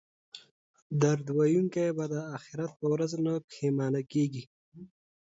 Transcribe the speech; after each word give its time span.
درود 1.01 1.27
ویونکی 1.37 1.85
به 1.97 2.05
د 2.13 2.15
اخرت 2.37 2.71
په 2.79 2.85
ورځ 2.93 3.11
نه 3.25 3.33
پښیمانه 3.47 4.01
کیږي 4.11 4.43